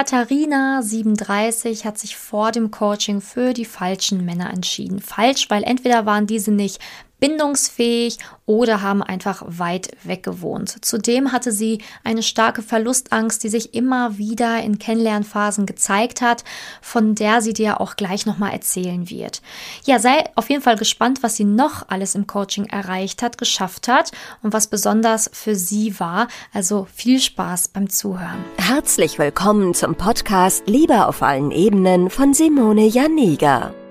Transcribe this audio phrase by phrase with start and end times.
[0.00, 4.98] Katharina, 37, hat sich vor dem Coaching für die falschen Männer entschieden.
[4.98, 6.78] Falsch, weil entweder waren diese nicht
[7.20, 10.84] bindungsfähig oder haben einfach weit weg gewohnt.
[10.84, 16.42] Zudem hatte sie eine starke Verlustangst, die sich immer wieder in Kennenlernphasen gezeigt hat,
[16.80, 19.42] von der sie dir auch gleich nochmal erzählen wird.
[19.84, 23.86] Ja, sei auf jeden Fall gespannt, was sie noch alles im Coaching erreicht hat, geschafft
[23.86, 24.10] hat
[24.42, 26.26] und was besonders für sie war.
[26.52, 28.44] Also viel Spaß beim Zuhören.
[28.56, 33.72] Herzlich willkommen zum Podcast Liebe auf allen Ebenen von Simone Janiga.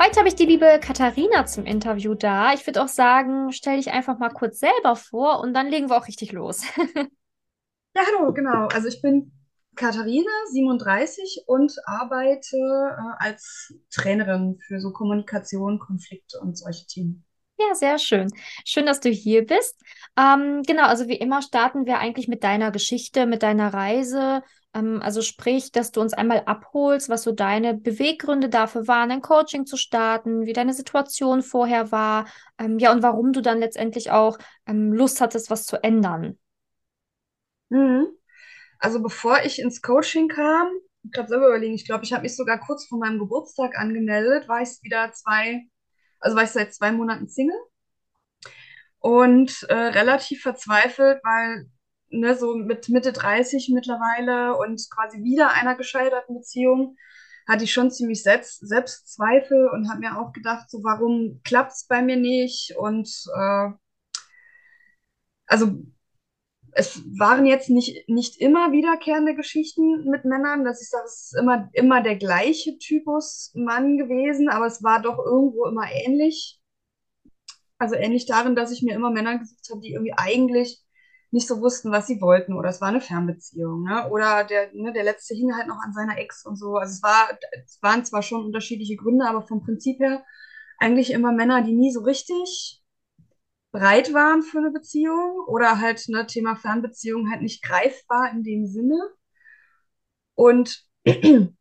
[0.00, 2.52] Heute habe ich die liebe Katharina zum Interview da.
[2.52, 5.96] Ich würde auch sagen, stell dich einfach mal kurz selber vor und dann legen wir
[5.96, 6.62] auch richtig los.
[6.94, 8.68] ja, hallo, genau.
[8.68, 9.32] Also ich bin
[9.74, 17.24] Katharina, 37 und arbeite äh, als Trainerin für so Kommunikation, Konflikte und solche Themen.
[17.58, 18.30] Ja, sehr schön.
[18.64, 19.82] Schön, dass du hier bist.
[20.16, 24.44] Ähm, genau, also wie immer starten wir eigentlich mit deiner Geschichte, mit deiner Reise.
[24.78, 29.22] Ähm, also sprich, dass du uns einmal abholst, was so deine Beweggründe dafür waren, ein
[29.22, 32.26] Coaching zu starten, wie deine Situation vorher war,
[32.58, 36.38] ähm, ja, und warum du dann letztendlich auch ähm, Lust hattest, was zu ändern.
[37.70, 38.06] Mhm.
[38.78, 40.68] Also bevor ich ins Coaching kam,
[41.02, 44.48] ich glaube selber überlegen, ich glaube, ich habe mich sogar kurz vor meinem Geburtstag angemeldet,
[44.48, 45.66] war ich wieder zwei,
[46.20, 47.58] also war ich seit zwei Monaten Single
[49.00, 51.66] und äh, relativ verzweifelt, weil
[52.10, 56.96] ne, so mit Mitte 30 mittlerweile und quasi wieder einer gescheiterten Beziehung,
[57.46, 61.86] hatte ich schon ziemlich Selbst Selbstzweifel und habe mir auch gedacht, so warum klappt es
[61.86, 62.74] bei mir nicht?
[62.76, 63.70] Und äh,
[65.46, 65.78] also
[66.72, 71.36] es waren jetzt nicht, nicht immer wiederkehrende Geschichten mit Männern, dass ich sage, es ist
[71.38, 76.60] immer, immer der gleiche Typus Mann gewesen, aber es war doch irgendwo immer ähnlich.
[77.78, 80.84] Also ähnlich darin, dass ich mir immer Männer gesucht habe, die irgendwie eigentlich
[81.30, 84.08] nicht so wussten, was sie wollten oder es war eine Fernbeziehung, ne?
[84.10, 86.76] Oder der, ne, der letzte hing halt noch an seiner Ex und so.
[86.76, 87.28] Also es war,
[87.64, 90.24] es waren zwar schon unterschiedliche Gründe, aber vom Prinzip her
[90.78, 92.82] eigentlich immer Männer, die nie so richtig
[93.72, 98.66] bereit waren für eine Beziehung oder halt ne, Thema Fernbeziehung halt nicht greifbar in dem
[98.66, 98.96] Sinne.
[100.34, 100.84] Und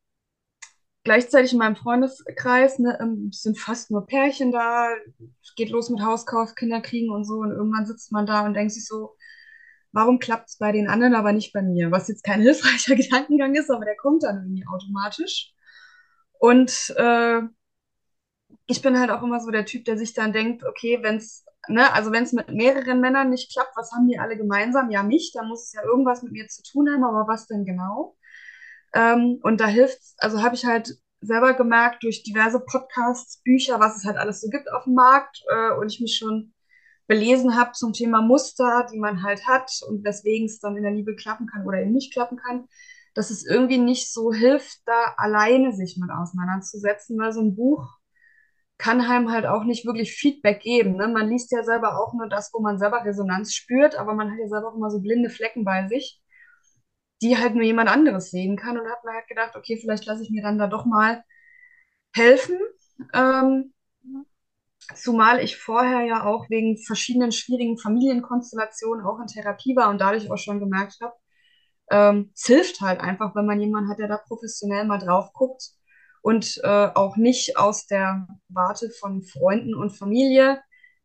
[1.04, 4.90] gleichzeitig in meinem Freundeskreis ne, ähm, sind fast nur Pärchen da,
[5.56, 8.74] geht los mit Hauskauf, Kinder kriegen und so und irgendwann sitzt man da und denkt
[8.74, 9.17] sich so,
[9.92, 11.92] warum klappt es bei den anderen, aber nicht bei mir?
[11.92, 15.54] Was jetzt kein hilfreicher Gedankengang ist, aber der kommt dann irgendwie automatisch.
[16.40, 17.42] Und äh,
[18.68, 21.46] ich bin halt auch immer so der Typ, der sich dann denkt, okay, wenn es,
[21.68, 24.90] ne, also wenn es mit mehreren Männern nicht klappt, was haben die alle gemeinsam?
[24.92, 27.66] Ja, mich, da muss es ja irgendwas mit mir zu tun haben, aber was denn
[27.66, 28.16] genau?
[28.94, 33.98] Ähm, und da hilft, also habe ich halt selber gemerkt durch diverse Podcasts, Bücher, was
[33.98, 36.54] es halt alles so gibt auf dem Markt äh, und ich mich schon
[37.08, 40.92] belesen habe zum Thema Muster, die man halt hat und weswegen es dann in der
[40.92, 42.68] Liebe klappen kann oder eben nicht klappen kann,
[43.14, 47.98] dass es irgendwie nicht so hilft, da alleine sich mit auseinanderzusetzen, weil so ein Buch
[48.78, 50.98] kann einem halt auch nicht wirklich Feedback geben.
[50.98, 51.08] Ne?
[51.08, 54.38] Man liest ja selber auch nur das, wo man selber Resonanz spürt, aber man hat
[54.40, 56.22] ja selber auch immer so blinde Flecken bei sich,
[57.22, 60.22] die halt nur jemand anderes sehen kann und hat mir halt gedacht, okay, vielleicht lasse
[60.22, 61.24] ich mir dann da doch mal
[62.14, 62.60] helfen.
[63.14, 63.74] Ähm,
[64.96, 70.32] Zumal ich vorher ja auch wegen verschiedenen schwierigen Familienkonstellationen auch in Therapie war und dadurch
[70.32, 71.14] auch schon gemerkt habe,
[71.90, 75.72] ähm, es hilft halt einfach, wenn man jemanden hat, der da professionell mal drauf guckt
[76.22, 80.62] und äh, auch nicht aus der Warte von Freunden und Familie,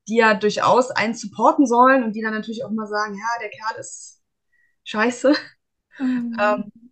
[0.09, 3.51] die ja durchaus einen supporten sollen und die dann natürlich auch mal sagen, ja, der
[3.51, 4.21] Kerl ist
[4.85, 5.35] scheiße.
[5.99, 6.37] Mhm.
[6.41, 6.92] Ähm,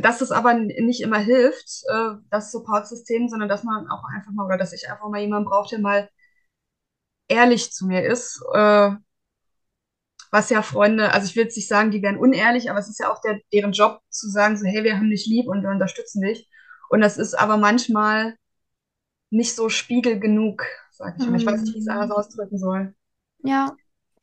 [0.00, 4.46] dass es aber nicht immer hilft, äh, das Support-System, sondern dass man auch einfach mal,
[4.46, 6.08] oder dass ich einfach mal jemanden brauche, der mal
[7.28, 8.42] ehrlich zu mir ist.
[8.54, 8.90] Äh,
[10.30, 12.98] was ja Freunde, also ich will jetzt nicht sagen, die wären unehrlich, aber es ist
[12.98, 15.70] ja auch der, deren Job zu sagen, so, hey, wir haben dich lieb und wir
[15.70, 16.48] unterstützen dich.
[16.90, 18.36] Und das ist aber manchmal
[19.30, 21.36] nicht so spiegel genug, sag ich mal.
[21.40, 22.94] Ich weiß nicht, wie ich es anders ausdrücken soll.
[23.42, 23.76] Ja.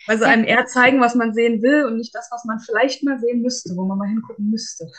[0.07, 3.19] Also einem eher zeigen, was man sehen will und nicht das, was man vielleicht mal
[3.19, 4.91] sehen müsste, wo man mal hingucken müsste.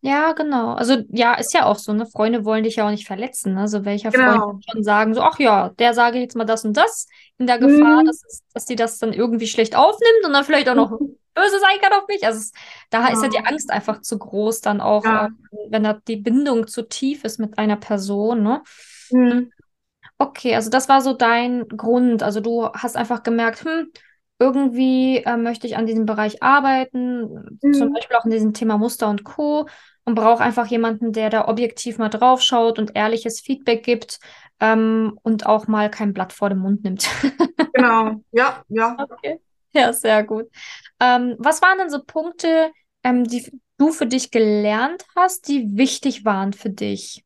[0.00, 0.74] Ja, genau.
[0.74, 2.06] Also ja, ist ja auch so, ne?
[2.06, 3.54] Freunde wollen dich ja auch nicht verletzen.
[3.54, 3.62] Ne?
[3.62, 4.12] Also welcher Genau.
[4.12, 7.08] Freund wird schon sagen, so, ach ja, der sage jetzt mal das und das,
[7.38, 8.06] in der Gefahr, Mhm.
[8.06, 10.92] dass, es, dass die das dann irgendwie schlecht aufnimmt und dann vielleicht auch noch
[11.34, 12.24] böse sein kann auf mich.
[12.24, 12.52] Also es,
[12.90, 13.44] da ist ja die Genau.
[13.44, 15.26] Angst einfach zu groß, dann auch, Ja.
[15.26, 15.28] äh,
[15.70, 18.62] wenn da die Bindung zu tief ist mit einer Person, ne?
[19.10, 19.50] Mhm.
[20.18, 22.22] Okay, also das war so dein Grund.
[22.22, 23.90] Also du hast einfach gemerkt, hm,
[24.38, 27.94] irgendwie äh, möchte ich an diesem Bereich arbeiten, zum Mhm.
[27.94, 29.66] Beispiel auch in diesem Thema Muster und Co.
[30.04, 34.18] und brauche einfach jemanden, der da objektiv mal drauf schaut und ehrliches Feedback gibt
[34.60, 37.08] ähm, und auch mal kein Blatt vor den Mund nimmt.
[37.72, 38.22] Genau.
[38.32, 38.98] Ja, ja.
[38.98, 39.40] Okay.
[39.72, 40.46] Ja, sehr gut.
[41.00, 42.72] Ähm, was waren denn so Punkte,
[43.02, 47.24] ähm, die du für dich gelernt hast, die wichtig waren für dich?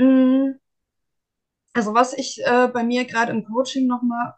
[0.00, 0.58] Mhm.
[1.72, 4.34] Also was ich äh, bei mir gerade im Coaching nochmal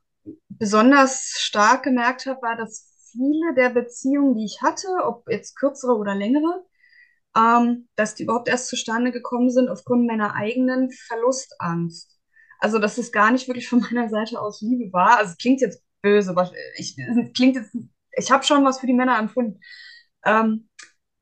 [0.48, 5.96] besonders stark gemerkt habe, war, dass viele der Beziehungen, die ich hatte, ob jetzt kürzere
[5.96, 6.64] oder längere,
[7.36, 12.18] ähm, dass die überhaupt erst zustande gekommen sind aufgrund meiner eigenen Verlustangst.
[12.58, 15.18] Also, dass es gar nicht wirklich von meiner Seite aus Liebe war.
[15.18, 16.96] Also, es klingt jetzt böse, aber ich,
[17.34, 17.74] klingt jetzt,
[18.16, 19.60] ich habe schon was für die Männer empfunden.
[20.24, 20.68] Ähm,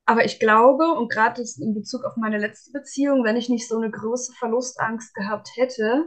[0.06, 3.76] aber ich glaube, und gerade in Bezug auf meine letzte Beziehung, wenn ich nicht so
[3.76, 6.06] eine große Verlustangst gehabt hätte,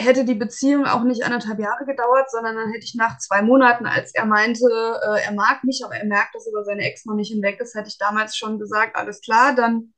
[0.00, 3.86] hätte die Beziehung auch nicht anderthalb Jahre gedauert, sondern dann hätte ich nach zwei Monaten,
[3.86, 7.14] als er meinte, äh, er mag mich, aber er merkt, dass über seine Ex noch
[7.14, 9.92] nicht hinweg ist, hätte ich damals schon gesagt, alles klar, dann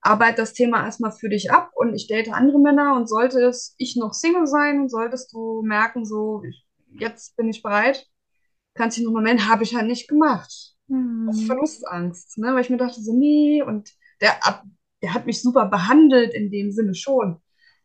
[0.00, 3.74] arbeite das Thema erstmal für dich ab und ich date andere Männer und sollte es
[3.78, 6.42] ich noch Single sein, solltest du merken, so,
[6.98, 8.06] jetzt bin ich bereit,
[8.74, 10.74] kannst dich noch mal melden, habe ich halt nicht gemacht.
[11.26, 11.46] Aus Hm.
[11.46, 12.54] Verlustangst, ne?
[12.54, 13.90] Weil ich mir dachte, so, nee, und
[14.20, 14.38] der,
[15.02, 17.40] der hat mich super behandelt in dem Sinne schon.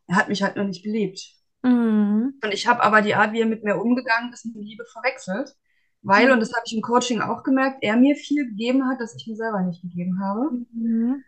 [0.08, 1.20] Er hat mich halt noch nicht geliebt.
[1.64, 2.40] Hm.
[2.44, 5.56] Und ich habe aber die Art, wie er mit mir umgegangen ist, mit Liebe verwechselt.
[6.02, 9.16] Weil, und das habe ich im Coaching auch gemerkt, er mir viel gegeben hat, das
[9.16, 10.52] ich mir selber nicht gegeben habe.
[10.74, 11.24] Mhm.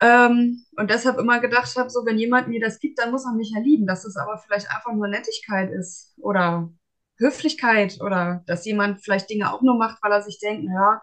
[0.00, 3.32] Ähm, und deshalb immer gedacht habe, so, wenn jemand mir das gibt, dann muss er
[3.32, 3.86] mich ja lieben.
[3.86, 6.70] Dass es aber vielleicht einfach nur Nettigkeit ist oder
[7.18, 11.02] Höflichkeit oder dass jemand vielleicht Dinge auch nur macht, weil er sich denkt, ja,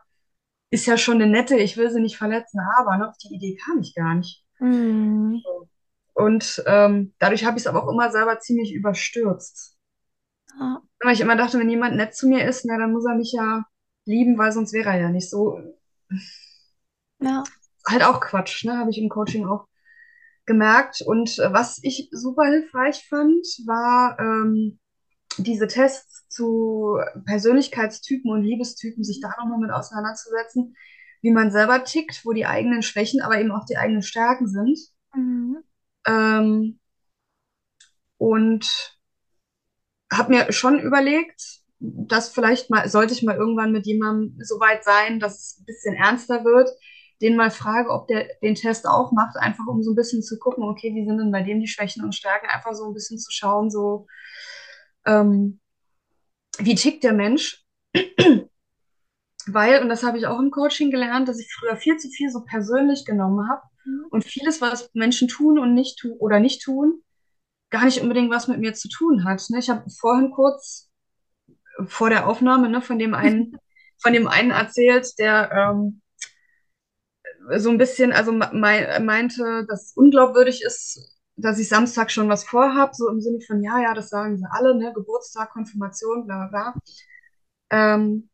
[0.70, 3.58] ist ja schon eine nette, ich will sie nicht verletzen, aber ne, auf die Idee
[3.66, 4.44] kam ich gar nicht.
[4.60, 5.42] Mhm.
[6.16, 9.78] Und ähm, dadurch habe ich es aber auch immer selber ziemlich überstürzt.
[10.58, 10.82] Ja.
[11.02, 13.34] Weil ich immer dachte, wenn jemand nett zu mir ist, na, dann muss er mich
[13.34, 13.66] ja
[14.06, 15.60] lieben, weil sonst wäre er ja nicht so.
[17.20, 17.44] Ja.
[17.86, 18.78] Halt auch Quatsch, ne?
[18.78, 19.68] Habe ich im Coaching auch
[20.46, 21.02] gemerkt.
[21.02, 24.80] Und äh, was ich super hilfreich fand, war ähm,
[25.38, 30.78] diese Tests zu Persönlichkeitstypen und Liebestypen, sich da nochmal mit auseinanderzusetzen,
[31.22, 34.80] wie man selber tickt, wo die eigenen Schwächen, aber eben auch die eigenen Stärken sind.
[35.14, 35.58] Mhm.
[36.06, 36.80] Ähm,
[38.18, 38.96] und
[40.12, 41.42] habe mir schon überlegt,
[41.80, 45.66] dass vielleicht mal, sollte ich mal irgendwann mit jemandem so weit sein, dass es ein
[45.66, 46.70] bisschen ernster wird,
[47.22, 50.38] den mal frage, ob der den Test auch macht, einfach um so ein bisschen zu
[50.38, 53.20] gucken, okay, wie sind denn bei dem die Schwächen und Stärken, einfach so ein bisschen
[53.20, 54.08] zu schauen, so,
[55.06, 55.60] ähm,
[56.58, 57.64] wie tickt der Mensch?
[59.48, 62.32] Weil, und das habe ich auch im Coaching gelernt, dass ich früher viel zu viel
[62.32, 63.62] so persönlich genommen habe
[64.10, 67.04] und vieles, was Menschen tun und nicht tun oder nicht tun,
[67.70, 69.44] gar nicht unbedingt was mit mir zu tun hat.
[69.50, 69.60] Ne?
[69.60, 70.90] Ich habe vorhin kurz
[71.88, 73.58] vor der Aufnahme ne, von dem einen,
[74.02, 76.02] von dem einen erzählt, der ähm,
[77.58, 82.46] so ein bisschen, also mei meinte, dass es unglaubwürdig ist, dass ich Samstag schon was
[82.46, 86.48] vorhab, so im Sinne von, ja, ja, das sagen sie alle, ne, Geburtstag, Konfirmation, bla
[86.48, 86.76] bla bla.
[87.72, 88.30] Ähm,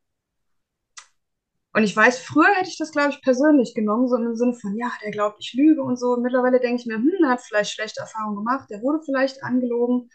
[1.73, 4.75] und ich weiß, früher hätte ich das, glaube ich, persönlich genommen, so im Sinne von,
[4.75, 6.17] ja, der glaubt, ich lüge und so.
[6.17, 10.09] Mittlerweile denke ich mir, hm, er hat vielleicht schlechte Erfahrungen gemacht, der wurde vielleicht angelogen,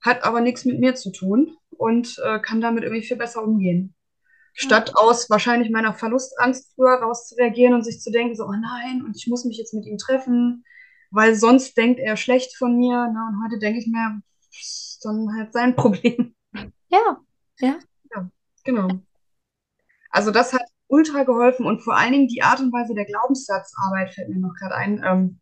[0.00, 3.94] hat aber nichts mit mir zu tun und äh, kann damit irgendwie viel besser umgehen.
[4.56, 4.64] Ja.
[4.64, 8.52] Statt aus wahrscheinlich meiner Verlustangst früher raus zu reagieren und sich zu denken, so, oh
[8.52, 10.64] nein, und ich muss mich jetzt mit ihm treffen,
[11.12, 13.06] weil sonst denkt er schlecht von mir.
[13.08, 13.20] Ne?
[13.30, 14.20] Und heute denke ich mir,
[14.52, 16.34] pff, dann halt sein Problem.
[16.88, 17.20] Ja.
[17.60, 17.78] Ja.
[18.14, 18.28] Ja,
[18.64, 18.88] genau.
[20.10, 24.14] Also das hat ultra geholfen und vor allen Dingen die Art und Weise der Glaubenssatzarbeit
[24.14, 25.40] fällt mir noch gerade ein, ähm,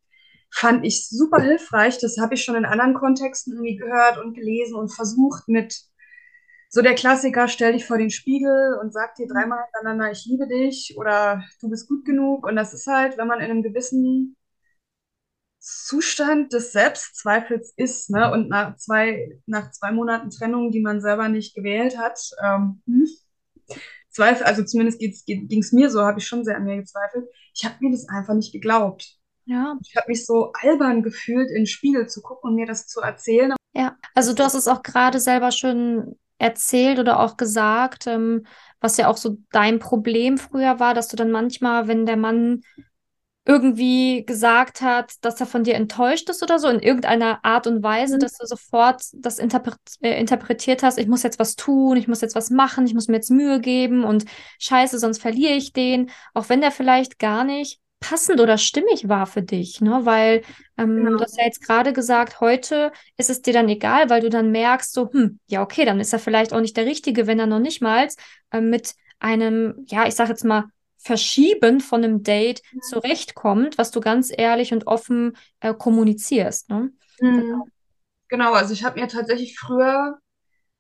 [0.50, 1.98] fand ich super hilfreich.
[1.98, 5.74] Das habe ich schon in anderen Kontexten irgendwie gehört und gelesen und versucht mit
[6.68, 10.48] so der Klassiker, stell dich vor den Spiegel und sag dir dreimal hintereinander, ich liebe
[10.48, 12.46] dich oder du bist gut genug.
[12.46, 14.36] Und das ist halt, wenn man in einem gewissen
[15.60, 21.28] Zustand des Selbstzweifels ist, ne, und nach zwei, nach zwei Monaten Trennung, die man selber
[21.28, 23.06] nicht gewählt hat, ähm, hm,
[24.14, 27.26] Zweifel, also zumindest ging es mir so, habe ich schon sehr an mir gezweifelt.
[27.52, 29.18] Ich habe mir das einfach nicht geglaubt.
[29.44, 29.76] Ja.
[29.84, 33.00] Ich habe mich so albern gefühlt, in den Spiegel zu gucken und mir das zu
[33.00, 33.54] erzählen.
[33.74, 33.96] Ja.
[34.14, 38.46] Also du hast es auch gerade selber schon erzählt oder auch gesagt, ähm,
[38.80, 42.62] was ja auch so dein Problem früher war, dass du dann manchmal, wenn der Mann
[43.46, 47.82] irgendwie gesagt hat, dass er von dir enttäuscht ist oder so, in irgendeiner Art und
[47.82, 48.20] Weise, Mhm.
[48.20, 52.22] dass du sofort das interpret äh, interpretiert hast, ich muss jetzt was tun, ich muss
[52.22, 54.24] jetzt was machen, ich muss mir jetzt Mühe geben und
[54.58, 59.26] scheiße, sonst verliere ich den, auch wenn der vielleicht gar nicht passend oder stimmig war
[59.26, 60.00] für dich, ne?
[60.04, 60.42] Weil
[60.76, 61.16] ähm, Genau.
[61.18, 64.50] du hast ja jetzt gerade gesagt, heute ist es dir dann egal, weil du dann
[64.50, 67.46] merkst, so, hm, ja, okay, dann ist er vielleicht auch nicht der Richtige, wenn er
[67.46, 68.08] noch nicht mal
[68.50, 70.64] äh, mit einem, ja, ich sag jetzt mal,
[71.04, 76.92] Verschieben von einem Date zurechtkommt, was du ganz ehrlich und offen äh, kommunizierst, ne?
[77.20, 77.62] Mhm.
[78.28, 80.18] Genau, also ich habe mir tatsächlich früher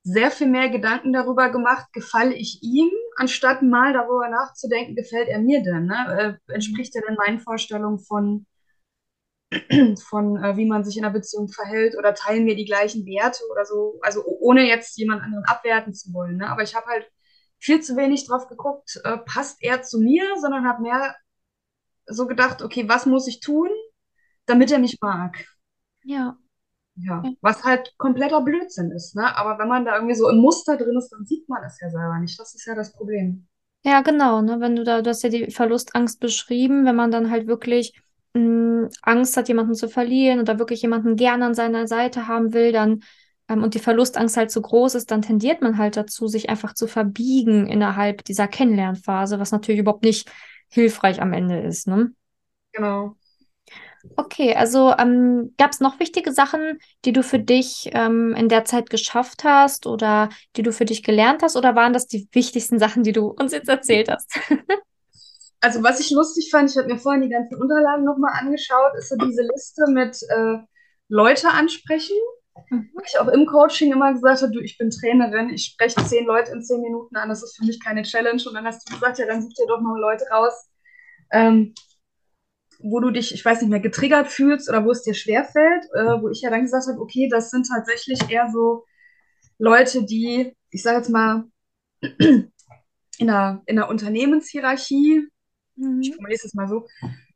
[0.02, 5.40] sehr viel mehr Gedanken darüber gemacht, gefalle ich ihm, anstatt mal darüber nachzudenken, gefällt er
[5.40, 6.38] mir denn, ne?
[6.48, 8.46] Äh, entspricht er denn meinen Vorstellungen von,
[10.08, 13.42] von äh, wie man sich in einer Beziehung verhält oder teilen wir die gleichen Werte
[13.50, 16.48] oder so, also ohne jetzt jemand anderen abwerten zu wollen, ne?
[16.48, 17.10] Aber ich habe halt
[17.64, 21.16] viel zu wenig drauf geguckt, äh, passt er zu mir, sondern habe mehr
[22.06, 23.68] so gedacht, okay, was muss ich tun,
[24.46, 25.46] damit er mich mag?
[26.04, 26.38] Ja.
[26.96, 29.36] Ja, was halt kompletter Blödsinn ist, ne?
[29.36, 31.88] Aber wenn man da irgendwie so im Muster drin ist, dann sieht man es ja
[31.90, 32.38] selber nicht.
[32.38, 33.46] Das ist ja das Problem.
[33.84, 34.60] Ja, genau, ne?
[34.60, 37.92] Wenn du da, du hast ja die Verlustangst beschrieben, wenn man dann halt wirklich
[38.32, 42.72] mh, Angst hat, jemanden zu verlieren oder wirklich jemanden gerne an seiner Seite haben will,
[42.72, 43.02] dann
[43.48, 46.86] und die Verlustangst halt so groß ist, dann tendiert man halt dazu, sich einfach zu
[46.86, 50.30] verbiegen innerhalb dieser Kennenlernphase, was natürlich überhaupt nicht
[50.70, 52.12] hilfreich am Ende ist, ne?
[52.72, 53.16] Genau.
[54.16, 58.64] Okay, also ähm, gab es noch wichtige Sachen, die du für dich ähm, in der
[58.64, 62.78] Zeit geschafft hast oder die du für dich gelernt hast, oder waren das die wichtigsten
[62.78, 64.38] Sachen, die du uns jetzt erzählt hast?
[65.60, 69.08] Also was ich lustig fand, ich habe mir vorhin die ganzen Unterlagen nochmal angeschaut, ist
[69.08, 70.58] so diese Liste mit äh,
[71.08, 72.18] Leute ansprechen.
[72.70, 72.90] Mhm.
[72.94, 76.26] Weil ich auch im Coaching immer gesagt habe, du, ich bin Trainerin, ich spreche zehn
[76.26, 78.42] Leute in zehn Minuten an, das ist für mich keine Challenge.
[78.46, 80.70] Und dann hast du gesagt, ja, dann such dir doch mal Leute raus,
[81.32, 81.74] ähm,
[82.80, 86.20] wo du dich, ich weiß nicht mehr, getriggert fühlst oder wo es dir schwerfällt, äh,
[86.22, 88.84] wo ich ja dann gesagt habe, okay, das sind tatsächlich eher so
[89.58, 91.44] Leute, die, ich sage jetzt mal,
[92.18, 92.50] in
[93.20, 95.28] einer, in einer Unternehmenshierarchie,
[96.00, 96.14] ich Mhm.
[96.14, 96.86] formuliere es mal so,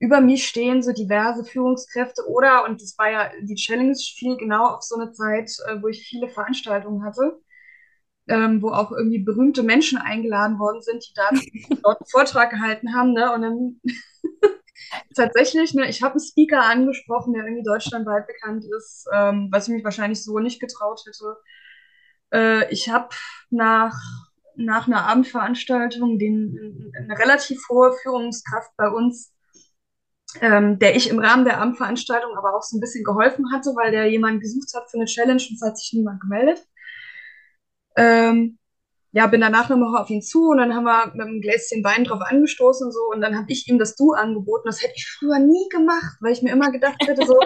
[0.01, 4.67] über mich stehen so diverse Führungskräfte oder, und das war ja die Challenge, fiel genau
[4.77, 7.41] auf so eine Zeit, äh, wo ich viele Veranstaltungen hatte,
[8.29, 11.31] ähm, wo auch irgendwie berühmte Menschen eingeladen worden sind, die da
[11.83, 13.33] dort einen Vortrag gehalten haben, ne?
[13.33, 13.81] Und dann
[15.17, 19.75] tatsächlich, ne, ich habe einen Speaker angesprochen, der irgendwie deutschlandweit bekannt ist, ähm, was ich
[19.75, 21.37] mich wahrscheinlich so nicht getraut hätte.
[22.33, 23.09] Äh, ich habe
[23.51, 23.95] nach,
[24.59, 29.33] nach einer Abendveranstaltung den, eine relativ hohe Führungskraft bei uns,
[30.41, 33.93] ähm, der ich im Rahmen der Abendveranstaltung aber auch so ein bisschen geholfen hatte, weil
[33.93, 36.67] der jemanden gesucht hat für eine Challenge und es hat sich niemand gemeldet.
[37.97, 38.59] Ähm,
[39.13, 42.05] ja, bin danach nochmal auf ihn zu und dann haben wir mit einem Gläschen Wein
[42.05, 44.67] drauf angestoßen und so und dann habe ich ihm das Du angeboten.
[44.67, 47.39] Das hätte ich früher nie gemacht, weil ich mir immer gedacht hätte, so,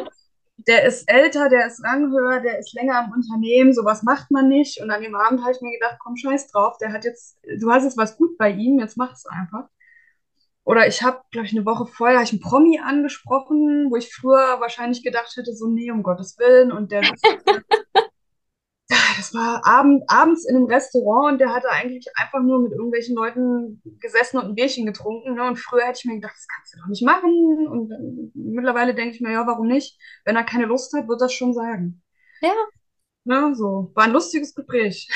[0.66, 4.80] der ist älter, der ist ranghöher, der ist länger im Unternehmen, sowas macht man nicht.
[4.80, 7.70] Und an dem Abend habe ich mir gedacht, komm, scheiß drauf, der hat jetzt, du
[7.70, 9.68] hast jetzt was gut bei ihm, jetzt mach es einfach.
[10.64, 14.60] Oder ich habe, glaube ich, eine Woche vorher ich einen Promi angesprochen, wo ich früher
[14.60, 16.70] wahrscheinlich gedacht hätte, so, nee, um Gottes Willen.
[16.70, 17.02] Und der
[19.16, 23.14] das war abend, abends in einem Restaurant und der hatte eigentlich einfach nur mit irgendwelchen
[23.16, 25.34] Leuten gesessen und ein Bierchen getrunken.
[25.34, 25.44] Ne?
[25.44, 27.66] Und früher hätte ich mir gedacht, das kannst du doch nicht machen.
[27.68, 27.90] Und
[28.34, 29.98] mittlerweile denke ich mir, ja, warum nicht?
[30.24, 32.02] Wenn er keine Lust hat, wird das schon sagen.
[32.40, 32.52] Ja,
[33.24, 33.54] Ne?
[33.54, 35.08] So, war ein lustiges Gespräch.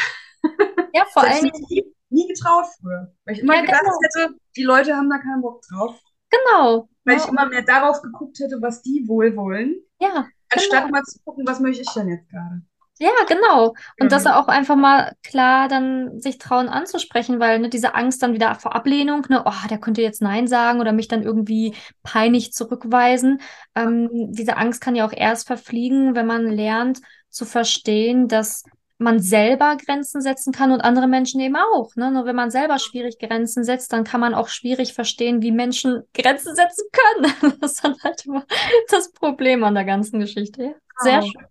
[0.94, 3.12] ja, vor Dingen, nie, nie getraut früher.
[3.24, 5.98] Weil ich immer ja, gedacht genau, hätte, die Leute haben da keinen Bock drauf.
[6.30, 6.88] genau.
[7.04, 7.22] Weil Ne?
[7.22, 10.92] ich immer mehr darauf geguckt hätte, was die wohl wollen, Ja, anstatt genau.
[10.98, 12.62] mal zu gucken, was möchte ich denn jetzt gerade.
[12.98, 13.74] Ja, genau.
[14.00, 14.30] Und dass Ja.
[14.32, 18.54] er auch einfach mal klar dann sich trauen anzusprechen, weil ne, diese Angst dann wieder
[18.54, 23.42] vor Ablehnung, ne, oh, der könnte jetzt Nein sagen oder mich dann irgendwie peinlich zurückweisen.
[23.74, 28.64] Ähm, diese Angst kann ja auch erst verfliegen, wenn man lernt zu verstehen, dass
[28.98, 31.94] man selber Grenzen setzen kann und andere Menschen eben auch.
[31.96, 32.10] Ne?
[32.10, 36.02] Nur wenn man selber schwierig Grenzen setzt, dann kann man auch schwierig verstehen, wie Menschen
[36.14, 37.56] Grenzen setzen können.
[37.60, 38.46] Das ist dann halt immer
[38.88, 40.76] das Problem an der ganzen Geschichte.
[41.00, 41.26] Sehr Genau.
[41.30, 41.44] schön.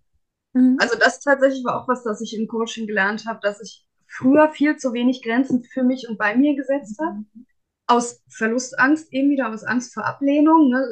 [0.56, 0.78] Mhm.
[0.80, 4.48] Also das tatsächlich war auch was, das ich im Coaching gelernt habe, dass ich früher
[4.50, 7.24] viel zu wenig Grenzen für mich und bei mir gesetzt habe.
[7.88, 10.88] Aus Verlustangst, eben wieder aus Angst vor Ablehnung, ne?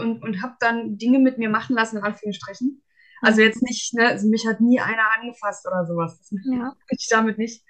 [0.00, 2.82] Und, und habe dann Dinge mit mir machen lassen, in Anführungsstrichen.
[3.22, 6.18] Also jetzt nicht, ne, also mich hat nie einer angefasst oder sowas.
[6.18, 6.74] Das Ja.
[6.90, 7.64] ich damit nicht.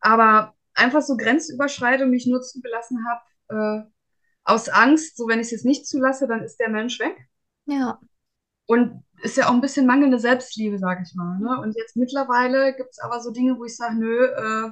[0.00, 3.90] Aber einfach so Grenzüberschreitung, die ich nur zugelassen habe, äh,
[4.42, 7.16] aus Angst, so wenn ich es jetzt nicht zulasse, dann ist der Mensch weg.
[7.66, 8.00] Ja.
[8.70, 11.38] Und ist ja auch ein bisschen mangelnde Selbstliebe, sag ich mal.
[11.40, 11.60] Ne?
[11.60, 14.70] Und jetzt mittlerweile gibt es aber so Dinge, wo ich sage, nö, äh,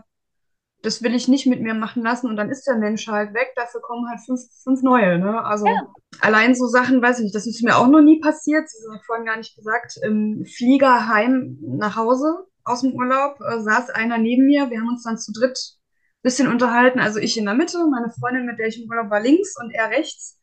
[0.83, 3.49] das will ich nicht mit mir machen lassen und dann ist der Mensch halt weg,
[3.57, 5.19] dafür kommen halt fünf, fünf neue.
[5.19, 5.45] Ne?
[5.45, 5.93] Also Ja.
[6.21, 8.99] allein so Sachen, weiß ich nicht, das ist mir auch noch nie passiert, das habe
[9.00, 13.90] ich vorhin gar nicht gesagt, im Flieger heim nach Hause aus dem Urlaub äh, saß
[13.90, 17.47] einer neben mir, wir haben uns dann zu dritt ein bisschen unterhalten, also ich in
[17.47, 20.38] der Mitte, meine Freundin, mit der ich im Urlaub war, links und er rechts.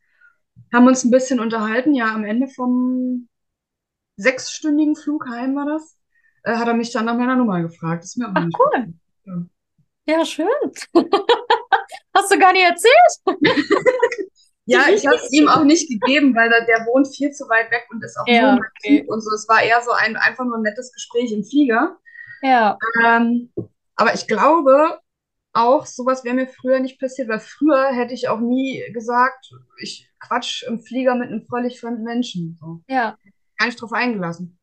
[0.72, 1.94] haben uns ein bisschen unterhalten.
[1.94, 3.28] Ja, am Ende vom
[4.16, 5.96] sechsstündigen Flug heim war das,
[6.44, 8.02] äh, hat er mich dann nach meiner Nummer gefragt.
[8.02, 8.70] Das ist mir auch Ach, nicht cool.
[9.24, 9.48] passiert.
[10.06, 10.24] Ja.
[10.24, 10.46] Schön.
[12.14, 13.40] Hast du gar nicht erzählt?
[14.68, 17.70] Ja, ich habe es ihm auch nicht gegeben, weil der, der wohnt viel zu weit
[17.70, 19.06] weg und ist auch Ja, nur okay.
[19.06, 19.30] Und so.
[19.32, 21.96] Es war eher so ein einfach nur ein nettes Gespräch im Flieger.
[22.42, 23.52] Ja, Ähm,
[23.94, 24.98] aber ich glaube
[25.52, 30.10] auch, sowas wäre mir früher nicht passiert, weil früher hätte ich auch nie gesagt, ich
[30.18, 32.58] quatsch im Flieger mit einem völlig fremden Menschen.
[32.60, 32.80] So.
[32.88, 33.16] ja.
[33.58, 34.58] Gar nicht drauf eingelassen.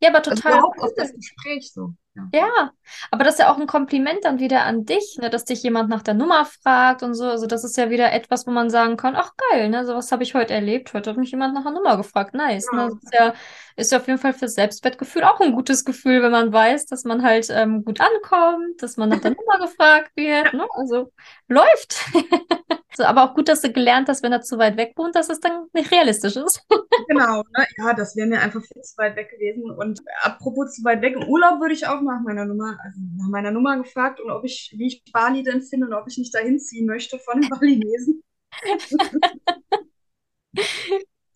[0.00, 0.92] Ja, aber Also total auf cool.
[0.96, 1.94] das Gespräch so.
[2.14, 2.28] Ja.
[2.32, 2.72] Ja,
[3.10, 5.88] aber das ist ja auch ein Kompliment dann wieder an dich, ne, dass dich jemand
[5.88, 7.24] nach der Nummer fragt und so.
[7.24, 10.22] Also das ist ja wieder etwas, wo man sagen kann, ach geil, ne, sowas habe
[10.24, 10.92] ich heute erlebt.
[10.94, 12.34] Heute hat mich jemand nach der Nummer gefragt.
[12.34, 12.82] Nice, ne?
[12.82, 12.88] Ja.
[12.88, 13.34] Das ist ja,
[13.78, 17.04] ist ja auf jeden Fall für Selbstwertgefühl auch ein gutes Gefühl, wenn man weiß, dass
[17.04, 20.66] man halt ähm, gut ankommt, dass man nach der Nummer gefragt wird, ne?
[20.74, 21.12] Also
[21.48, 22.04] läuft.
[22.96, 25.28] So, aber auch gut, dass du gelernt hast, wenn er zu weit weg wohnt, dass
[25.28, 26.66] es dann nicht realistisch ist.
[27.06, 27.64] Genau, ne?
[27.76, 29.70] Ja, das wäre mir einfach viel zu weit weg gewesen.
[29.70, 33.28] Und apropos zu weit weg, im Urlaub würde ich auch nach meiner Nummer, also nach
[33.28, 36.34] meiner Nummer gefragt und ob ich, wie ich Bali denn finde und ob ich nicht
[36.34, 38.24] dahin ziehen möchte von den Balinesen.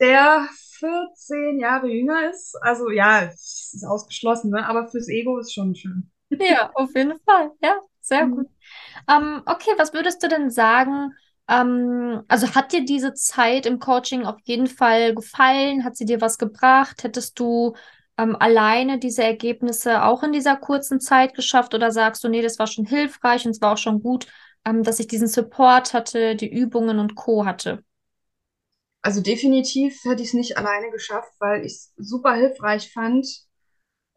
[0.00, 0.48] Der
[0.82, 2.56] 14 Jahre jünger ist.
[2.62, 4.66] Also ja, es ist ausgeschlossen, ne?
[4.66, 6.10] Aber fürs Ego ist schon schön.
[6.38, 7.52] Ja, auf jeden Fall.
[7.62, 8.28] Ja, sehr Mhm.
[8.28, 8.46] gut.
[9.08, 11.12] Ähm, okay, was würdest du denn sagen?
[11.48, 15.84] Ähm, also hat dir diese Zeit im Coaching auf jeden Fall gefallen?
[15.84, 17.04] Hat sie dir was gebracht?
[17.04, 17.74] Hättest du
[18.18, 21.74] ähm, alleine diese Ergebnisse auch in dieser kurzen Zeit geschafft?
[21.74, 24.26] Oder sagst du, nee, das war schon hilfreich und es war auch schon gut,
[24.66, 27.46] ähm, dass ich diesen Support hatte, die Übungen und Co.
[27.46, 27.84] hatte?
[29.02, 33.26] Also definitiv hätte ich es nicht alleine geschafft, weil ich es super hilfreich fand,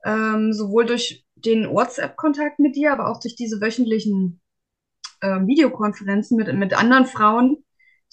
[0.03, 4.41] ähm, sowohl durch den WhatsApp-Kontakt mit dir, aber auch durch diese wöchentlichen
[5.21, 7.63] ähm, Videokonferenzen mit, mit anderen Frauen,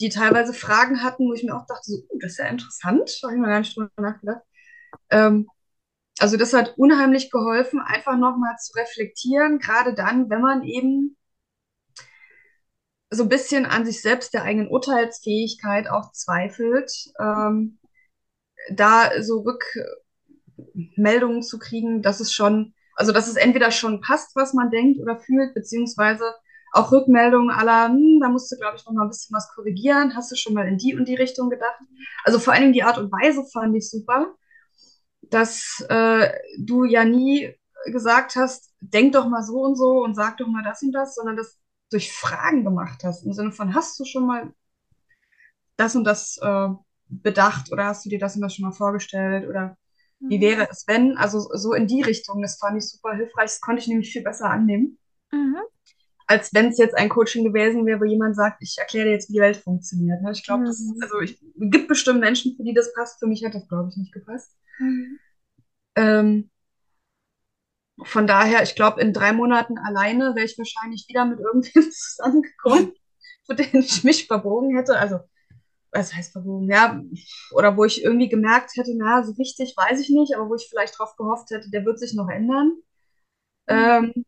[0.01, 3.19] die teilweise Fragen hatten, wo ich mir auch dachte, so, uh, das ist ja interessant,
[3.21, 4.43] da habe ich mir gar nicht drüber nachgedacht.
[5.11, 5.49] Ähm,
[6.19, 11.17] also das hat unheimlich geholfen, einfach nochmal zu reflektieren, gerade dann, wenn man eben
[13.13, 17.79] so ein bisschen an sich selbst, der eigenen Urteilsfähigkeit auch zweifelt, ähm,
[18.71, 19.45] da so
[20.75, 25.01] Rückmeldungen zu kriegen, dass es schon, also dass es entweder schon passt, was man denkt
[25.01, 26.25] oder fühlt, beziehungsweise
[26.73, 30.17] auch Rückmeldungen aller, hm, da musst du, glaube ich, noch mal ein bisschen was korrigieren.
[30.17, 31.79] Hast du schon mal in die und die Richtung gedacht?
[32.25, 34.35] Also vor allen Dingen die Art und Weise fand ich super,
[35.21, 37.55] dass äh, du ja nie
[37.87, 41.15] gesagt hast, denk doch mal so und so und sag doch mal das und das,
[41.15, 41.59] sondern das
[41.93, 43.25] durch Fragen gemacht hast.
[43.25, 44.53] Im Sinne von, hast du schon mal
[45.77, 46.69] das und das äh,
[47.09, 49.77] bedacht oder hast du dir das und das schon mal vorgestellt oder
[50.21, 51.17] wie wäre es, wenn?
[51.17, 53.51] Also so in die Richtung, das fand ich super hilfreich.
[53.51, 54.97] Das konnte ich nämlich viel besser annehmen,
[55.33, 55.57] Mhm.
[56.29, 59.29] als wenn es jetzt ein Coaching gewesen wäre, wo jemand sagt, ich erkläre dir jetzt,
[59.29, 60.23] wie die Welt funktioniert.
[60.23, 60.31] Ne?
[60.31, 60.99] Ich glaube, das, Mhm.
[61.03, 63.19] also ich, gibt bestimmt Menschen, für die das passt.
[63.19, 64.57] Für mich hat das, glaube ich, nicht gepasst.
[64.79, 65.19] Mhm.
[65.97, 66.51] Ähm,
[68.05, 72.93] von daher, ich glaube, in drei Monaten alleine wäre ich wahrscheinlich wieder mit irgendwem zusammengekommen,
[73.47, 74.99] für den ich mich verbogen hätte.
[74.99, 75.21] Also,
[75.91, 76.69] was heißt verbogen?
[76.71, 77.01] Ja,
[77.53, 80.67] oder wo ich irgendwie gemerkt hätte, na, so richtig weiß ich nicht, aber wo ich
[80.69, 82.73] vielleicht drauf gehofft hätte, der wird sich noch ändern.
[83.69, 84.25] Ähm,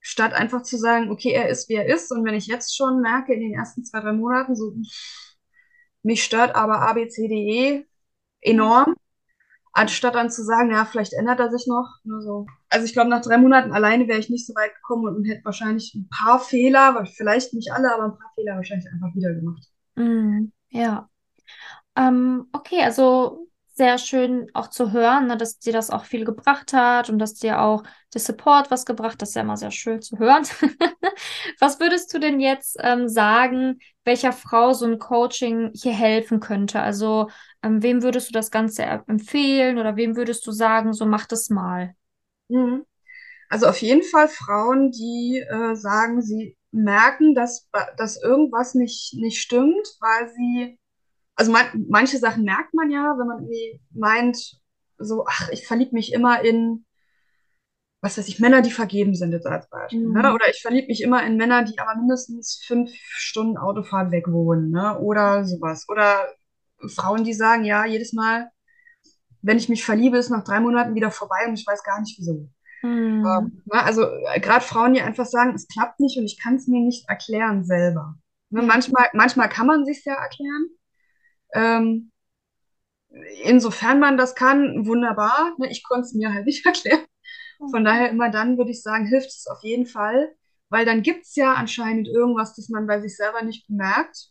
[0.00, 2.10] statt einfach zu sagen, okay, er ist, wie er ist.
[2.10, 4.74] Und wenn ich jetzt schon merke, in den ersten zwei, drei Monaten, so,
[6.02, 7.86] mich stört aber A, B, C, D, E
[8.40, 8.94] enorm,
[9.72, 11.86] anstatt dann zu sagen, ja, vielleicht ändert er sich noch.
[12.04, 12.46] Nur so.
[12.68, 15.44] Also ich glaube, nach drei Monaten alleine wäre ich nicht so weit gekommen und hätte
[15.44, 19.62] wahrscheinlich ein paar Fehler, vielleicht nicht alle, aber ein paar Fehler wahrscheinlich einfach wieder gemacht.
[19.96, 20.52] Mhm.
[20.70, 21.08] Ja.
[21.96, 26.74] Ähm, okay, also sehr schön auch zu hören, ne, dass dir das auch viel gebracht
[26.74, 29.22] hat und dass dir auch der Support was gebracht.
[29.22, 30.44] Das ist ja immer sehr schön zu hören.
[31.60, 36.80] Was würdest du denn jetzt ähm, sagen, welcher Frau so ein Coaching hier helfen könnte?
[36.80, 37.30] Also,
[37.62, 41.26] ähm, wem würdest du das Ganze e- empfehlen oder wem würdest du sagen, so mach
[41.26, 41.94] das mal?
[42.48, 42.84] Mhm.
[43.50, 49.40] Also auf jeden Fall Frauen, die äh, sagen, sie merken, dass, dass irgendwas nicht, nicht
[49.40, 50.78] stimmt, weil sie,
[51.36, 54.60] also man, manche Sachen merkt man ja, wenn man irgendwie meint,
[54.98, 56.86] so, ach, ich verliebe mich immer in,
[58.02, 60.00] was weiß ich, Männer, die vergeben sind jetzt als Beispiel.
[60.08, 60.20] Ne?
[60.28, 60.34] Mhm.
[60.34, 64.70] Oder ich verliebe mich immer in Männer, die aber mindestens fünf Stunden Autofahrt weg wohnen.
[64.70, 64.98] Ne?
[64.98, 65.86] Oder sowas.
[65.88, 66.26] Oder
[66.94, 68.50] Frauen, die sagen, ja, jedes Mal,
[69.42, 72.18] wenn ich mich verliebe, ist nach drei Monaten wieder vorbei und ich weiß gar nicht
[72.18, 72.48] wieso.
[72.82, 73.26] Mhm.
[73.26, 76.56] Ähm, ne, also äh, gerade Frauen, die einfach sagen, es klappt nicht und ich kann
[76.56, 78.14] es mir nicht erklären selber.
[78.50, 78.66] Ne, Ja.
[78.66, 80.68] manchmal, manchmal kann man sich ja erklären.
[81.52, 82.12] Ähm,
[83.44, 85.54] insofern man das kann, wunderbar.
[85.58, 87.04] Ne, ich konnte es mir halt nicht erklären.
[87.68, 90.34] Von daher immer dann würde ich sagen, hilft es auf jeden Fall,
[90.70, 94.30] weil dann gibt es ja anscheinend irgendwas, das man bei sich selber nicht bemerkt.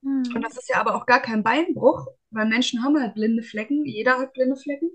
[0.00, 0.24] Mhm.
[0.34, 3.84] Und das ist ja aber auch gar kein Beinbruch, weil Menschen haben halt blinde Flecken,
[3.84, 4.90] jeder hat blinde Flecken.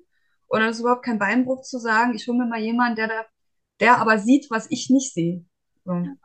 [0.47, 3.25] Und dann ist überhaupt kein Beinbruch zu sagen, ich hole mir mal jemanden, der da,
[3.79, 5.45] der aber sieht, was ich nicht sehe.
[5.85, 5.93] So.
[5.93, 6.15] Ja.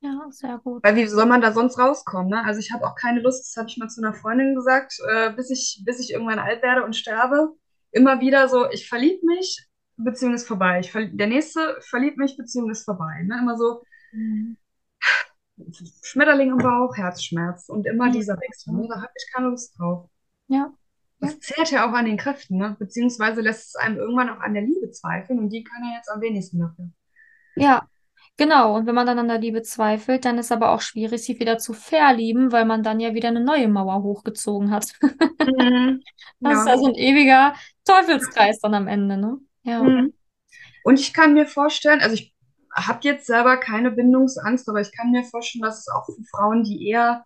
[0.00, 0.26] ja.
[0.30, 0.82] sehr gut.
[0.84, 2.30] Weil wie soll man da sonst rauskommen?
[2.30, 2.44] Ne?
[2.44, 5.32] Also ich habe auch keine Lust, das habe ich mal zu einer Freundin gesagt, äh,
[5.32, 7.54] bis, ich, bis ich irgendwann alt werde und sterbe,
[7.90, 9.68] immer wieder so, ich verliebe mich,
[10.04, 10.80] Beziehung ist vorbei.
[10.80, 13.22] Ich der nächste verliebt mich, Beziehung ist vorbei.
[13.24, 13.38] Ne?
[13.40, 14.56] Immer so mhm.
[16.02, 18.12] Schmetterling im Bauch, Herzschmerz und immer mhm.
[18.12, 18.74] dieser Wechsel.
[18.74, 18.86] Ne?
[18.88, 20.08] Da habe ich keine Lust drauf.
[20.48, 20.72] Ja.
[21.20, 22.74] Das zehrt ja auch an den Kräften, ne?
[22.80, 26.10] beziehungsweise lässt es einem irgendwann auch an der Liebe zweifeln und die kann ja jetzt
[26.10, 26.90] am wenigsten dafür.
[27.54, 27.86] Ja,
[28.36, 28.74] genau.
[28.74, 31.58] Und wenn man dann an der Liebe zweifelt, dann ist aber auch schwierig, sie wieder
[31.58, 34.92] zu verlieben, weil man dann ja wieder eine neue Mauer hochgezogen hat.
[35.42, 36.00] Mhm.
[36.38, 36.60] Das ja.
[36.60, 39.38] ist also ein ewiger Teufelskreis dann am Ende, ne?
[39.62, 39.82] Ja.
[39.82, 40.12] Mhm.
[40.84, 42.34] Und ich kann mir vorstellen, also ich
[42.74, 46.64] habe jetzt selber keine Bindungsangst, aber ich kann mir vorstellen, dass es auch für Frauen,
[46.64, 47.24] die eher,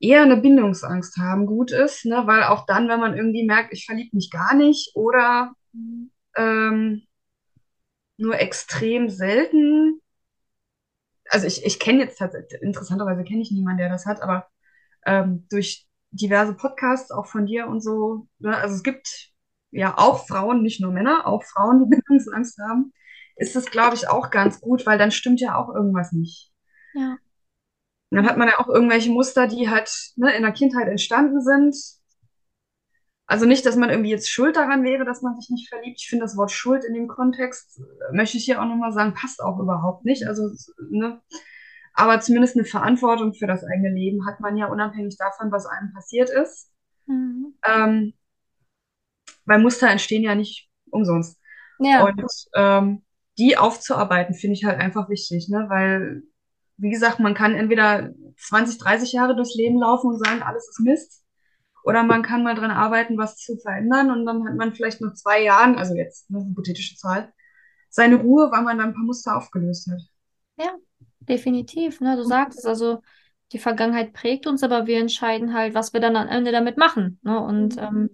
[0.00, 2.22] eher eine Bindungsangst haben, gut ist, ne?
[2.26, 5.52] weil auch dann, wenn man irgendwie merkt, ich verliebe mich gar nicht oder
[6.36, 7.02] ähm,
[8.18, 10.00] nur extrem selten,
[11.28, 14.48] also ich, ich kenne jetzt tatsächlich, interessanterweise kenne ich niemanden, der das hat, aber
[15.06, 18.56] ähm, durch diverse Podcasts, auch von dir und so, ne?
[18.56, 19.29] also es gibt
[19.70, 22.92] ja auch Frauen, nicht nur Männer, auch Frauen, die Bindungsangst haben,
[23.36, 26.52] ist das, glaube ich, auch ganz gut, weil dann stimmt ja auch irgendwas nicht.
[26.94, 27.16] Ja.
[28.10, 31.40] Und dann hat man ja auch irgendwelche Muster, die halt ne, in der Kindheit entstanden
[31.40, 31.76] sind.
[33.26, 36.00] Also nicht, dass man irgendwie jetzt schuld daran wäre, dass man sich nicht verliebt.
[36.00, 37.80] Ich finde das Wort Schuld in dem Kontext,
[38.12, 40.26] möchte ich hier auch nochmal sagen, passt auch überhaupt nicht.
[40.26, 40.50] Also,
[40.90, 41.20] ne,
[41.94, 45.92] aber zumindest eine Verantwortung für das eigene Leben hat man ja unabhängig davon, was einem
[45.92, 46.72] passiert ist.
[47.06, 47.54] Mhm.
[47.64, 48.14] Ähm,
[49.44, 51.38] weil Muster entstehen ja nicht umsonst.
[51.78, 52.04] Ja.
[52.04, 52.22] Und
[52.54, 53.02] ähm,
[53.38, 55.66] die aufzuarbeiten, finde ich halt einfach wichtig, ne?
[55.68, 56.22] Weil,
[56.76, 60.80] wie gesagt, man kann entweder 20, 30 Jahre durchs Leben laufen und sagen, alles ist
[60.80, 61.24] Mist.
[61.84, 65.14] Oder man kann mal dran arbeiten, was zu verändern und dann hat man vielleicht nach
[65.14, 67.32] zwei Jahren, also jetzt eine hypothetische Zahl,
[67.88, 70.00] seine Ruhe, weil man dann ein paar Muster aufgelöst hat.
[70.58, 70.74] Ja,
[71.20, 72.00] definitiv.
[72.02, 72.16] Ne?
[72.16, 73.00] Du sagst es, also
[73.52, 77.18] die Vergangenheit prägt uns, aber wir entscheiden halt, was wir dann am Ende damit machen.
[77.22, 77.40] Ne?
[77.40, 77.82] Und mhm.
[77.82, 78.10] ähm,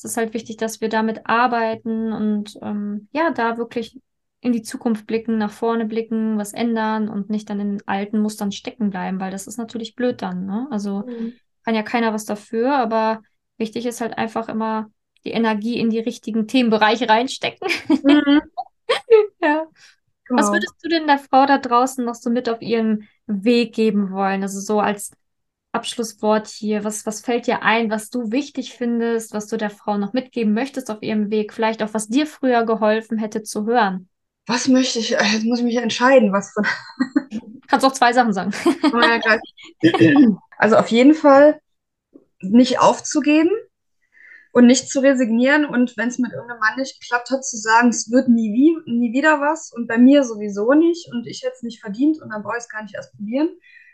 [0.00, 4.00] es ist halt wichtig, dass wir damit arbeiten und ähm, ja, da wirklich
[4.40, 8.50] in die Zukunft blicken, nach vorne blicken, was ändern und nicht dann in alten Mustern
[8.50, 10.46] stecken bleiben, weil das ist natürlich blöd dann.
[10.46, 10.66] Ne?
[10.70, 11.34] Also mhm.
[11.66, 13.20] kann ja keiner was dafür, aber
[13.58, 14.90] wichtig ist halt einfach immer
[15.26, 17.68] die Energie in die richtigen Themenbereiche reinstecken.
[18.02, 18.40] Mhm.
[19.42, 19.66] ja.
[20.24, 20.40] Genau.
[20.40, 24.12] Was würdest du denn der Frau da draußen noch so mit auf ihren Weg geben
[24.12, 24.42] wollen?
[24.42, 25.10] Also so als
[25.72, 26.84] Abschlusswort hier?
[26.84, 30.52] Was, was fällt dir ein, was du wichtig findest, was du der Frau noch mitgeben
[30.52, 31.52] möchtest auf ihrem Weg?
[31.52, 34.08] Vielleicht auch, was dir früher geholfen hätte zu hören?
[34.46, 35.12] Was möchte ich?
[35.12, 36.54] Äh, jetzt muss ich mich entscheiden, was.
[37.68, 38.52] Kannst auch zwei Sachen sagen.
[40.58, 41.60] also auf jeden Fall
[42.40, 43.50] nicht aufzugeben
[44.52, 47.90] und nicht zu resignieren und wenn es mit irgendeinem Mann nicht geklappt hat, zu sagen,
[47.90, 51.54] es wird nie, wie, nie wieder was und bei mir sowieso nicht und ich hätte
[51.54, 53.50] es nicht verdient und dann brauche ich es gar nicht erst probieren.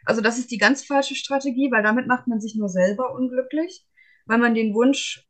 [0.06, 3.84] Also das ist die ganz falsche Strategie, weil damit macht man sich nur selber unglücklich,
[4.24, 5.26] weil man den Wunsch,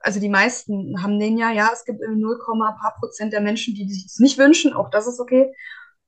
[0.00, 3.88] also die meisten haben den ja, ja, es gibt 0, paar Prozent der Menschen, die
[3.88, 5.52] sich das nicht wünschen, auch das ist okay,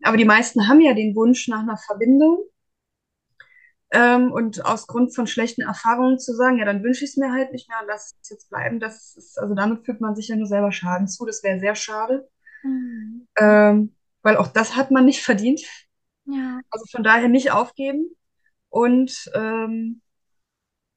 [0.02, 2.44] aber die meisten haben ja den Wunsch nach einer Verbindung
[3.92, 7.32] ähm, und aus Grund von schlechten Erfahrungen zu sagen, ja, dann wünsche ich es mir
[7.32, 10.28] halt nicht mehr und lass es jetzt bleiben, das ist, also damit führt man sich
[10.28, 12.28] ja nur selber Schaden zu, das wäre sehr schade,
[12.62, 13.28] mhm.
[13.38, 15.60] ähm, weil auch das hat man nicht verdient.
[16.26, 16.60] Ja.
[16.70, 18.14] Also von daher nicht aufgeben.
[18.70, 20.00] Und ähm,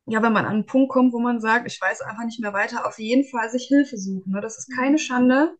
[0.05, 2.53] ja, wenn man an einen Punkt kommt, wo man sagt, ich weiß einfach nicht mehr
[2.53, 4.31] weiter, auf jeden Fall sich Hilfe suchen.
[4.31, 4.41] Ne?
[4.41, 4.97] Das ist keine mhm.
[4.99, 5.57] Schande.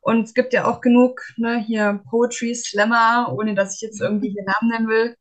[0.00, 4.34] Und es gibt ja auch genug, ne, hier Poetry Slammer, ohne dass ich jetzt irgendwie
[4.34, 5.16] den Namen nennen will.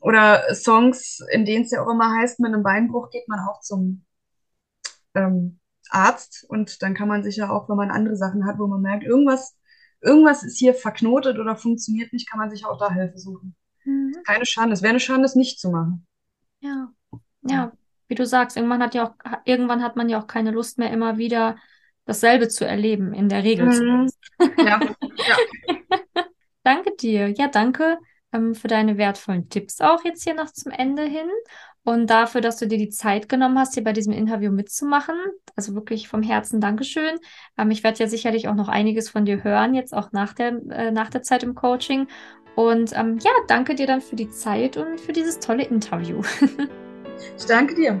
[0.00, 3.60] Oder Songs, in denen es ja auch immer heißt, mit einem Beinbruch geht man auch
[3.60, 4.04] zum
[5.14, 6.44] ähm, Arzt.
[6.48, 9.04] Und dann kann man sich ja auch, wenn man andere Sachen hat, wo man merkt,
[9.04, 9.56] irgendwas
[10.04, 13.54] irgendwas ist hier verknotet oder funktioniert nicht, kann man sich auch da Hilfe suchen.
[13.84, 14.14] Mhm.
[14.24, 14.74] Keine Schande.
[14.74, 16.06] Es wäre eine Schande, es nicht zu machen.
[16.60, 16.92] Ja.
[17.42, 17.72] Ja,
[18.08, 19.14] wie du sagst, irgendwann hat ja auch,
[19.44, 21.56] irgendwann hat man ja auch keine Lust mehr, immer wieder
[22.06, 23.66] dasselbe zu erleben, in der Regel.
[23.66, 24.10] Mhm.
[24.58, 24.80] Ja.
[25.16, 26.24] ja.
[26.62, 27.28] danke dir.
[27.30, 27.98] Ja, danke
[28.32, 31.28] ähm, für deine wertvollen Tipps auch jetzt hier noch zum Ende hin
[31.84, 35.14] und dafür, dass du dir die Zeit genommen hast, hier bei diesem Interview mitzumachen.
[35.54, 37.18] Also wirklich vom Herzen Dankeschön.
[37.58, 40.60] Ähm, ich werde ja sicherlich auch noch einiges von dir hören, jetzt auch nach der,
[40.70, 42.08] äh, nach der Zeit im Coaching.
[42.56, 46.22] Und ähm, ja, danke dir dann für die Zeit und für dieses tolle Interview.
[47.36, 48.00] ich danke dir.